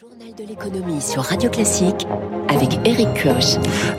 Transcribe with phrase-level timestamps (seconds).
[0.00, 2.04] Journal de l'économie sur Radio Classique
[2.48, 3.28] avec Eric.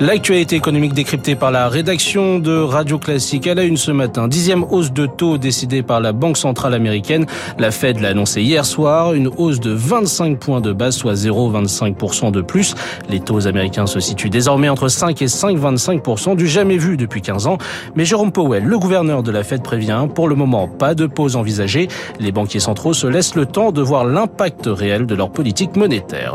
[0.01, 3.47] L'actualité économique décryptée par la rédaction de Radio Classique.
[3.47, 4.27] Elle a une ce matin.
[4.27, 7.25] Dixième hausse de taux décidée par la Banque Centrale Américaine.
[7.57, 9.13] La Fed l'a annoncé hier soir.
[9.13, 12.75] Une hausse de 25 points de base, soit 0,25% de plus.
[13.09, 17.47] Les taux américains se situent désormais entre 5 et 5,25% du jamais vu depuis 15
[17.47, 17.57] ans.
[17.95, 21.37] Mais Jérôme Powell, le gouverneur de la Fed, prévient pour le moment pas de pause
[21.37, 21.87] envisagée.
[22.19, 25.84] Les banquiers centraux se laissent le temps de voir l'impact réel de leur politique monétaire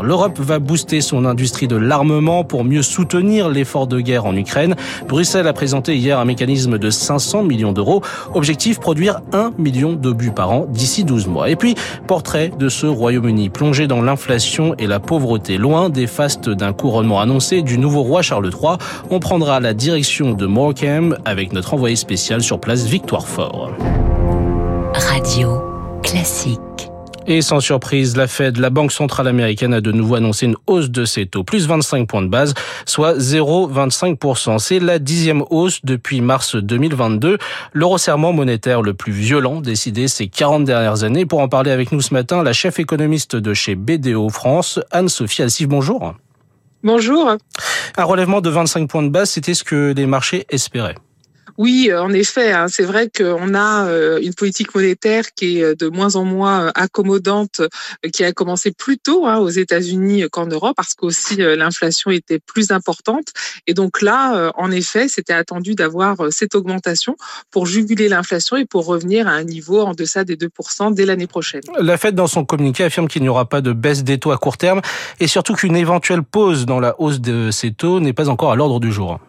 [0.01, 4.75] L'Europe va booster son industrie de l'armement pour mieux soutenir l'effort de guerre en Ukraine.
[5.07, 8.01] Bruxelles a présenté hier un mécanisme de 500 millions d'euros.
[8.33, 11.49] Objectif produire 1 million d'obus par an d'ici 12 mois.
[11.49, 11.75] Et puis,
[12.07, 15.57] portrait de ce Royaume-Uni plongé dans l'inflation et la pauvreté.
[15.57, 18.77] Loin des fastes d'un couronnement annoncé du nouveau roi Charles III,
[19.09, 23.71] on prendra la direction de Morecambe avec notre envoyé spécial sur place Victoire Fort.
[24.93, 25.61] Radio
[26.03, 26.70] classique.
[27.33, 30.89] Et sans surprise, la Fed, la Banque centrale américaine, a de nouveau annoncé une hausse
[30.89, 32.53] de ses taux, plus 25 points de base,
[32.85, 34.59] soit 0,25%.
[34.59, 37.37] C'est la dixième hausse depuis mars 2022,
[37.71, 41.25] le resserrement monétaire le plus violent décidé ces 40 dernières années.
[41.25, 45.43] Pour en parler avec nous ce matin, la chef économiste de chez BDO France, Anne-Sophie
[45.43, 46.13] Alcif, bonjour.
[46.83, 47.37] Bonjour.
[47.95, 50.95] Un relèvement de 25 points de base, c'était ce que les marchés espéraient.
[51.57, 55.63] Oui, euh, en effet, hein, c'est vrai qu'on a euh, une politique monétaire qui est
[55.63, 57.61] euh, de moins en moins accommodante,
[58.13, 62.71] qui a commencé plus tôt hein, aux États-Unis qu'en Europe, parce qu'aussi l'inflation était plus
[62.71, 63.27] importante.
[63.67, 67.15] Et donc là, en effet, c'était attendu d'avoir cette augmentation
[67.51, 71.27] pour juguler l'inflation et pour revenir à un niveau en deçà des 2% dès l'année
[71.27, 71.61] prochaine.
[71.79, 74.37] La Fed, dans son communiqué, affirme qu'il n'y aura pas de baisse des taux à
[74.37, 74.81] court terme
[75.19, 78.55] et surtout qu'une éventuelle pause dans la hausse de ces taux n'est pas encore à
[78.55, 79.19] l'ordre du jour.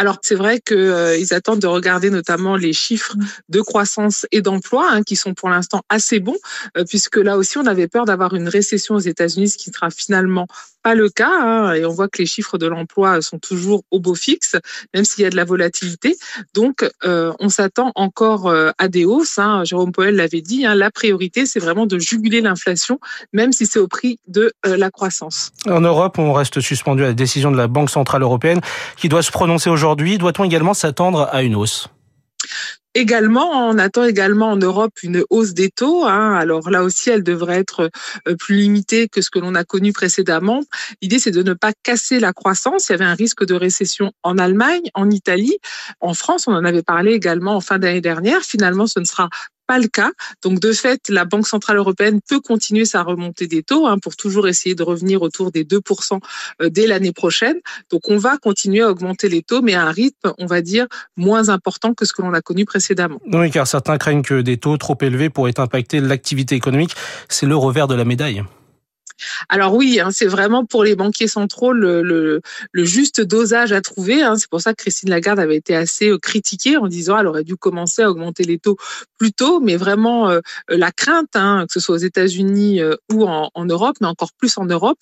[0.00, 3.14] Alors c'est vrai qu'ils euh, attendent de regarder notamment les chiffres
[3.50, 6.38] de croissance et d'emploi hein, qui sont pour l'instant assez bons,
[6.78, 9.90] euh, puisque là aussi on avait peur d'avoir une récession aux États-Unis, ce qui sera
[9.90, 10.46] finalement
[10.82, 11.28] pas le cas.
[11.30, 14.56] Hein, et on voit que les chiffres de l'emploi sont toujours au beau fixe,
[14.94, 16.16] même s'il y a de la volatilité.
[16.54, 19.38] Donc euh, on s'attend encore à des hausses.
[19.38, 19.64] Hein.
[19.64, 20.64] Jérôme Powell l'avait dit.
[20.64, 23.00] Hein, la priorité c'est vraiment de juguler l'inflation,
[23.34, 25.52] même si c'est au prix de la croissance.
[25.66, 28.62] En Europe, on reste suspendu à la décision de la Banque centrale européenne
[28.96, 31.88] qui doit se prononcer aujourd'hui aujourd'hui, doit-on également s'attendre à une hausse?
[32.94, 36.04] Également, on attend également en Europe une hausse des taux.
[36.06, 36.34] Hein.
[36.34, 37.90] Alors là aussi, elle devrait être
[38.28, 40.62] euh, plus limitée que ce que l'on a connu précédemment.
[41.02, 42.88] L'idée, c'est de ne pas casser la croissance.
[42.88, 45.58] Il y avait un risque de récession en Allemagne, en Italie,
[45.98, 46.46] en France.
[46.46, 48.42] On en avait parlé également en fin d'année dernière.
[48.42, 49.28] Finalement, ce ne sera
[49.70, 50.10] pas le cas.
[50.42, 54.16] Donc de fait, la Banque centrale européenne peut continuer sa remontée des taux hein, pour
[54.16, 56.18] toujours essayer de revenir autour des 2%
[56.60, 57.54] euh, dès l'année prochaine.
[57.88, 60.88] Donc on va continuer à augmenter les taux, mais à un rythme, on va dire,
[61.16, 63.20] moins important que ce que l'on a connu précédemment.
[63.32, 66.96] Oui, car certains craignent que des taux trop élevés pourraient impacter l'activité économique.
[67.28, 68.42] C'est le revers de la médaille.
[69.48, 72.40] Alors oui, hein, c'est vraiment pour les banquiers centraux le,
[72.74, 74.22] juste dosage à trouver.
[74.22, 74.36] Hein.
[74.36, 77.44] C'est pour ça que Christine Lagarde avait été assez euh, critiquée en disant qu'elle aurait
[77.44, 78.76] dû commencer à augmenter les taux
[79.18, 83.26] plus tôt, mais vraiment euh, la crainte, hein, que ce soit aux États-Unis euh, ou
[83.26, 84.98] en, Europe, mais encore plus en Europe,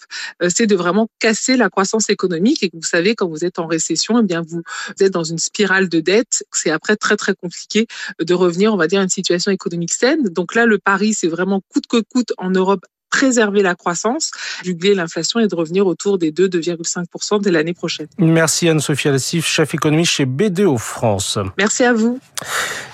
[0.49, 2.63] c'est de vraiment casser la croissance économique.
[2.63, 4.63] Et que vous savez, quand vous êtes en récession, eh bien vous,
[5.01, 6.45] êtes dans une spirale de dette.
[6.53, 7.87] C'est après très très compliqué
[8.21, 10.25] de revenir, on va dire, à une situation économique saine.
[10.25, 14.31] Donc là, le pari, c'est vraiment coûte que coûte en Europe préserver la croissance,
[14.63, 18.07] juguler l'inflation et de revenir autour des 2-2,5% dès l'année prochaine.
[18.19, 21.39] Merci Anne-Sophie Alassif, chef économiste chez BDO France.
[21.57, 22.19] Merci à vous.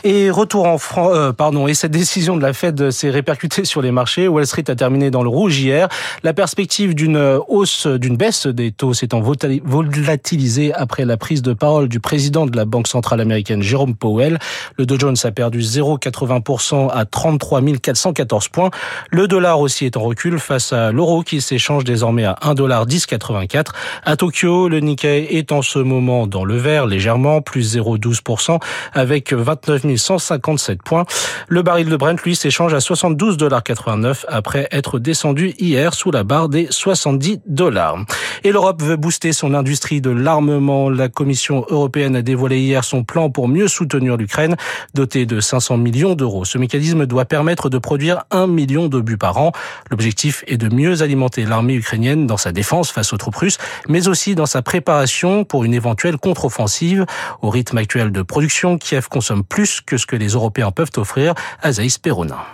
[0.04, 3.82] Et retour en France, euh, pardon, et cette décision de la Fed s'est répercutée sur
[3.82, 4.28] les marchés.
[4.28, 5.88] Wall Street a terminé dans le rouge hier.
[6.22, 11.88] La perspective d'une hausse, d'une baisse des taux s'étant volatilisée après la prise de parole
[11.88, 14.38] du président de la Banque centrale américaine, Jérôme Powell.
[14.78, 18.70] Le Dow Jones a perdu 0,80% à 33 414 points.
[19.10, 23.66] Le dollar aussi est en recul face à l'euro qui s'échange désormais à 1,1084.
[24.04, 28.60] À Tokyo, le Nikkei est en ce moment dans le vert légèrement, plus 0,12%
[28.92, 31.04] avec 29 157 points.
[31.48, 36.48] Le baril de Brent, lui, s'échange à 72,89 après être descendu hier sous la barre
[36.48, 37.98] des 70 dollars.
[38.42, 40.90] Et l'Europe veut booster son industrie de l'armement.
[40.90, 44.56] La Commission européenne a dévoilé hier son plan pour mieux soutenir l'Ukraine,
[44.94, 46.44] doté de 500 millions d'euros.
[46.44, 49.52] Ce mécanisme doit permettre de produire 1 million d'obus par an.
[49.94, 53.58] L'objectif est de mieux alimenter l'armée ukrainienne dans sa défense face aux troupes russes,
[53.88, 57.06] mais aussi dans sa préparation pour une éventuelle contre-offensive.
[57.42, 61.34] Au rythme actuel de production, Kiev consomme plus que ce que les Européens peuvent offrir.
[61.62, 62.44] Azaïs Perona.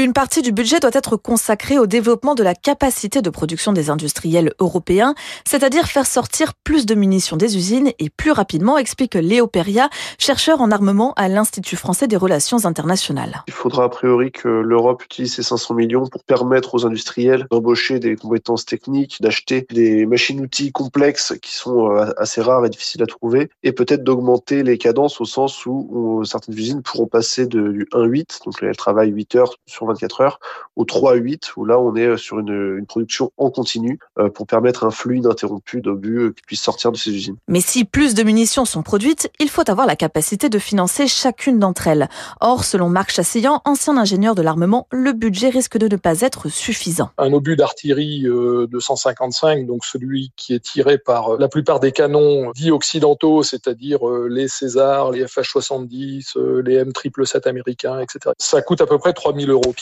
[0.00, 3.90] Une partie du budget doit être consacrée au développement de la capacité de production des
[3.90, 9.48] industriels européens, c'est-à-dire faire sortir plus de munitions des usines et plus rapidement, explique Léo
[9.48, 13.42] Peria, chercheur en armement à l'Institut français des relations internationales.
[13.48, 17.98] Il faudra a priori que l'Europe utilise ces 500 millions pour permettre aux industriels d'embaucher
[17.98, 23.06] des compétences techniques, d'acheter des machines-outils complexes qui sont euh, assez rares et difficiles à
[23.06, 27.88] trouver, et peut-être d'augmenter les cadences au sens où, certaines usines pourront passer de, du
[27.92, 30.40] 1-8, donc elles travaillent 8 heures sur 24 heures,
[30.76, 34.84] au 3-8, où là on est sur une, une production en continu euh, pour permettre
[34.84, 37.36] un flux ininterrompu d'obus euh, qui puisse sortir de ces usines.
[37.48, 41.58] Mais si plus de munitions sont produites, il faut avoir la capacité de financer chacune
[41.58, 42.08] d'entre elles.
[42.40, 46.48] Or, selon Marc Chassillan, ancien ingénieur de l'armement, le budget risque de ne pas être
[46.48, 47.10] suffisant.
[47.18, 52.50] Un obus d'artillerie de 155, donc celui qui est tiré par la plupart des canons
[52.52, 58.34] dits occidentaux, c'est-à-dire les César, les FH-70, les M777 américains, etc.
[58.38, 59.72] Ça coûte à peu près 3000 euros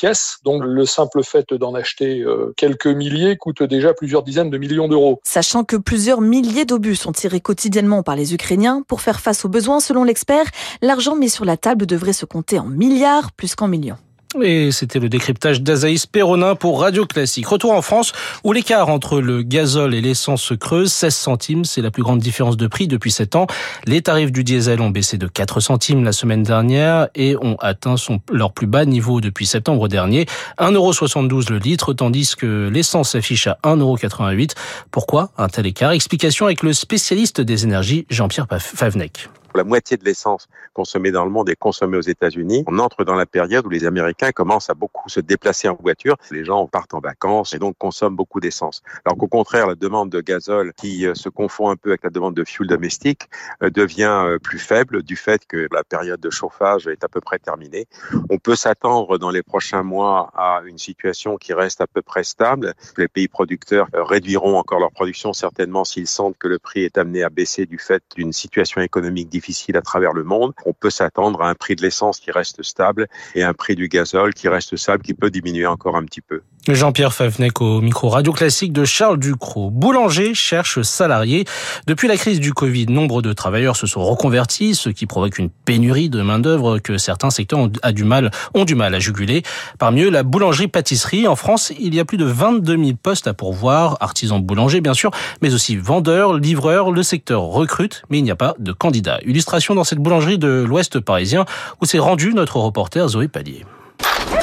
[0.44, 2.24] donc le simple fait d'en acheter
[2.56, 5.20] quelques milliers coûte déjà plusieurs dizaines de millions d'euros.
[5.24, 9.48] Sachant que plusieurs milliers d'obus sont tirés quotidiennement par les Ukrainiens, pour faire face aux
[9.48, 10.46] besoins, selon l'expert,
[10.82, 13.98] l'argent mis sur la table devrait se compter en milliards plus qu'en millions.
[14.42, 17.46] Et c'était le décryptage d'Azaïs Perronin pour Radio Classique.
[17.46, 18.12] Retour en France
[18.44, 20.92] où l'écart entre le gazole et l'essence se creuse.
[20.92, 23.46] 16 centimes, c'est la plus grande différence de prix depuis 7 ans.
[23.86, 27.96] Les tarifs du diesel ont baissé de 4 centimes la semaine dernière et ont atteint
[28.30, 30.26] leur plus bas niveau depuis septembre dernier.
[30.58, 34.52] 1,72€ le litre, tandis que l'essence s'affiche à 1,88€.
[34.90, 35.92] Pourquoi un tel écart?
[35.92, 41.30] Explication avec le spécialiste des énergies Jean-Pierre Favnec la moitié de l'essence consommée dans le
[41.30, 42.64] monde est consommée aux États-Unis.
[42.66, 46.16] On entre dans la période où les Américains commencent à beaucoup se déplacer en voiture.
[46.30, 48.82] Les gens partent en vacances et donc consomment beaucoup d'essence.
[49.04, 52.10] Alors qu'au contraire, la demande de gazole, qui euh, se confond un peu avec la
[52.10, 53.22] demande de fuel domestique,
[53.62, 57.20] euh, devient euh, plus faible du fait que la période de chauffage est à peu
[57.20, 57.86] près terminée.
[58.28, 62.24] On peut s'attendre dans les prochains mois à une situation qui reste à peu près
[62.24, 62.74] stable.
[62.98, 67.22] Les pays producteurs réduiront encore leur production certainement s'ils sentent que le prix est amené
[67.22, 70.52] à baisser du fait d'une situation économique difficile difficile à travers le monde.
[70.64, 73.88] On peut s'attendre à un prix de l'essence qui reste stable et un prix du
[73.88, 76.42] gazole qui reste stable, qui peut diminuer encore un petit peu.
[76.74, 79.70] Jean-Pierre Favnec au micro radio classique de Charles Ducrot.
[79.70, 81.44] Boulanger cherche salariés.
[81.86, 85.48] Depuis la crise du Covid, nombre de travailleurs se sont reconvertis, ce qui provoque une
[85.48, 89.42] pénurie de main-d'œuvre que certains secteurs ont, du mal, à juguler.
[89.78, 91.28] Parmi eux, la boulangerie-pâtisserie.
[91.28, 94.94] En France, il y a plus de 22 000 postes à pourvoir, artisans boulangers bien
[94.94, 95.12] sûr,
[95.42, 96.90] mais aussi vendeurs, livreurs.
[96.90, 99.20] Le secteur recrute, mais il n'y a pas de candidats.
[99.24, 101.44] Illustration dans cette boulangerie de l'Ouest parisien
[101.80, 103.64] où s'est rendu notre reporter Zoé Pallier.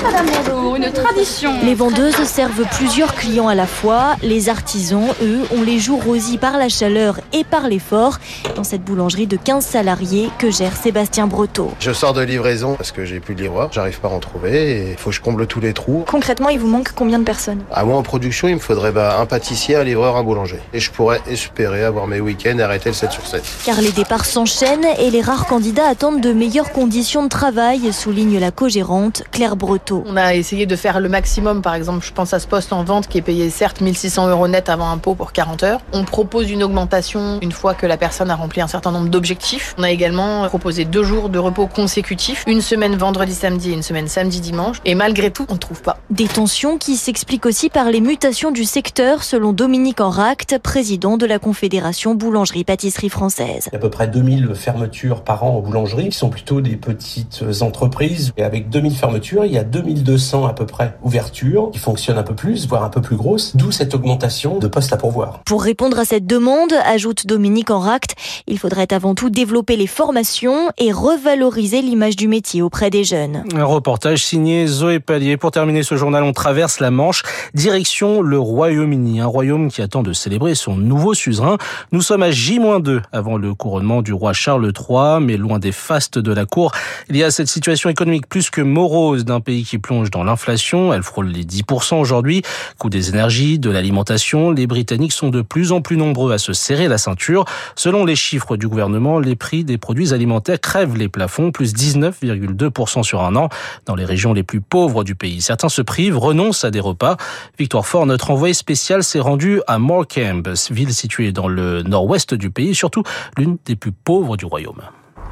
[0.04, 0.28] Madame
[0.76, 1.52] une tradition.
[1.64, 4.16] Les vendeuses servent plusieurs clients à la fois.
[4.22, 8.18] Les artisans, eux, ont les joues rosies par la chaleur et par l'effort
[8.56, 11.72] dans cette boulangerie de 15 salariés que gère Sébastien Breteau.
[11.80, 14.72] Je sors de livraison parce que j'ai plus de livreur, j'arrive pas à en trouver
[14.72, 16.06] et il faut que je comble tous les trous.
[16.10, 17.64] Concrètement, il vous manque combien de personnes?
[17.72, 20.60] À moi en production, il me faudrait bah, un pâtissier, un livreur, un boulanger.
[20.74, 23.44] Et je pourrais espérer avoir mes week-ends et arrêter le 7 sur 7.
[23.66, 28.40] Car les départs s'enchaînent et les rares candidats attendent de meilleures conditions de travail, souligne
[28.40, 29.73] la co-gérante Claire Breteau.
[30.06, 31.62] On a essayé de faire le maximum.
[31.62, 34.48] Par exemple, je pense à ce poste en vente qui est payé certes 1600 euros
[34.48, 35.82] net avant impôt pour 40 heures.
[35.94, 39.74] On propose une augmentation une fois que la personne a rempli un certain nombre d'objectifs.
[39.78, 43.84] On a également proposé deux jours de repos consécutifs, une semaine vendredi samedi et une
[43.84, 44.78] semaine samedi dimanche.
[44.86, 45.98] Et malgré tout, on ne trouve pas.
[46.10, 51.26] Des tensions qui s'expliquent aussi par les mutations du secteur, selon Dominique Enract, président de
[51.26, 53.68] la Confédération boulangerie-pâtisserie française.
[53.68, 56.62] Il y a à peu près 2000 fermetures par an en boulangerie, qui sont plutôt
[56.62, 58.34] des petites entreprises.
[58.38, 62.24] Et avec 2000 fermetures, il y a 2200 à peu près ouvertures qui fonctionnent un
[62.24, 65.42] peu plus, voire un peu plus grosses, d'où cette augmentation de postes à pourvoir.
[65.46, 68.16] Pour répondre à cette demande, ajoute Dominique Enract,
[68.48, 73.44] il faudrait avant tout développer les formations et revaloriser l'image du métier auprès des jeunes.
[73.56, 75.38] Un reportage signé Zoé Pallier.
[75.38, 77.24] Pour terminer ce journal, on traverse la Manche,
[77.54, 81.58] direction le Royaume-Uni, un royaume qui attend de célébrer son nouveau suzerain.
[81.92, 86.18] Nous sommes à J-2 avant le couronnement du roi Charles III, mais loin des fastes
[86.18, 86.72] de la cour.
[87.10, 90.94] Il y a cette situation économique plus que morose d'un pays qui plonge dans l'inflation.
[90.94, 92.42] Elle frôle les 10% aujourd'hui.
[92.80, 96.54] Coût des énergies, de l'alimentation, les Britanniques sont de plus en plus nombreux à se
[96.54, 97.46] serrer la ceinture.
[97.76, 103.04] Selon les chiffres du gouvernement, les prix des produits alimentaires crèvent les plafonds, plus 19,2%
[103.04, 103.50] sur un an
[103.86, 105.42] dans les régions les plus pauvres du pays.
[105.42, 107.18] Certains se privent, renoncent à des repas.
[107.60, 112.50] Victoire Fort, notre envoyé spécial, s'est rendu à Morecambe, ville située dans le nord-ouest du
[112.50, 113.04] pays, surtout
[113.38, 114.82] l'une des plus pauvres du royaume.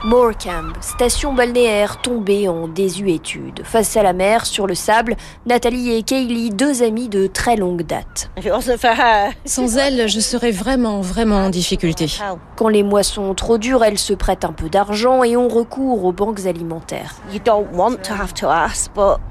[0.04, 3.62] Morecambe, station balnéaire tombée en désuétude.
[3.64, 5.16] Face à la mer, sur le sable,
[5.46, 8.32] Nathalie et Kaylee, deux amies de très longue date.
[9.46, 12.08] Sans elle, je serais vraiment, vraiment en difficulté.
[12.56, 16.04] Quand les mois sont trop durs, elles se prêtent un peu d'argent et ont recours
[16.04, 17.14] aux banques alimentaires.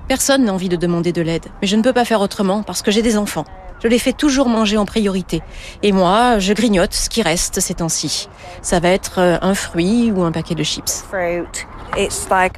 [0.07, 2.83] Personne n'a envie de demander de l'aide, mais je ne peux pas faire autrement parce
[2.83, 3.45] que j'ai des enfants.
[3.83, 5.43] Je les fais toujours manger en priorité.
[5.83, 8.29] Et moi, je grignote ce qui reste ces temps-ci.
[8.63, 11.05] Ça va être euh, un fruit ou un paquet de chips.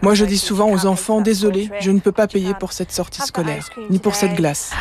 [0.02, 3.22] Moi, je dis souvent aux enfants, désolé, je ne peux pas payer pour cette sortie
[3.22, 4.72] scolaire, ni pour cette glace.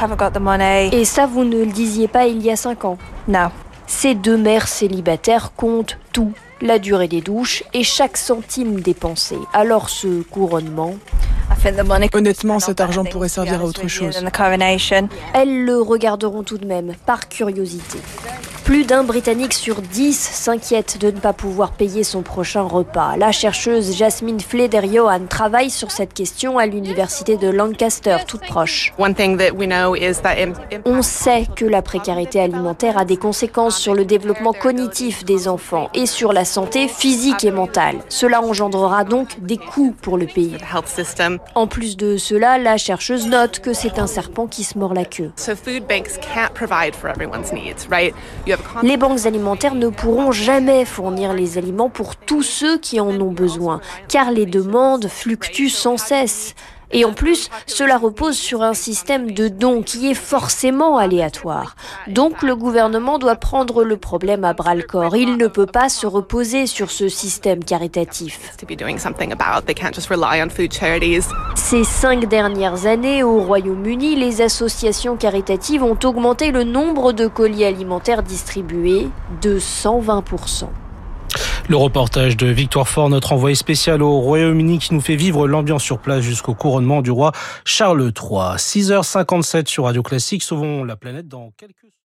[0.92, 3.50] Et ça, vous ne le disiez pas il y a cinq ans Non.
[3.88, 6.32] Ces deux mères célibataires comptent tout,
[6.62, 9.38] la durée des douches et chaque centime dépensé.
[9.54, 10.96] Alors ce couronnement...
[12.14, 14.24] Honnêtement, cet argent pourrait servir à autre chose.
[15.34, 18.00] Elles le regarderont tout de même, par curiosité.
[18.72, 23.18] Plus d'un Britannique sur dix s'inquiète de ne pas pouvoir payer son prochain repas.
[23.18, 28.94] La chercheuse Jasmine Fleder-Johan travaille sur cette question à l'université de Lancaster, toute proche.
[30.86, 35.90] On sait que la précarité alimentaire a des conséquences sur le développement cognitif des enfants
[35.94, 37.98] et sur la santé physique et mentale.
[38.08, 40.56] Cela engendrera donc des coûts pour le pays.
[41.56, 45.04] En plus de cela, la chercheuse note que c'est un serpent qui se mord la
[45.04, 45.34] queue.
[48.84, 53.32] Les banques alimentaires ne pourront jamais fournir les aliments pour tous ceux qui en ont
[53.32, 56.56] besoin, car les demandes fluctuent sans cesse.
[56.94, 61.76] Et en plus, cela repose sur un système de dons qui est forcément aléatoire.
[62.08, 65.16] Donc le gouvernement doit prendre le problème à bras le corps.
[65.16, 68.58] Il ne peut pas se reposer sur ce système caritatif.
[71.72, 77.64] Ces cinq dernières années, au Royaume-Uni, les associations caritatives ont augmenté le nombre de colis
[77.64, 79.08] alimentaires distribués
[79.42, 80.66] de 120%.
[81.70, 85.82] Le reportage de Victoire Fort, notre envoyé spécial au Royaume-Uni qui nous fait vivre l'ambiance
[85.82, 87.32] sur place jusqu'au couronnement du roi
[87.64, 88.58] Charles III.
[88.58, 91.92] 6h57 sur Radio Classique, sauvons la planète dans quelques